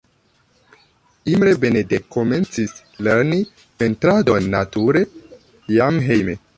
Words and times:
Imre 1.33 1.53
Benedek 1.65 2.09
komencis 2.17 2.75
lerni 3.09 3.41
pentradon 3.83 4.53
nature 4.59 5.07
jam 5.79 6.07
hejme. 6.11 6.41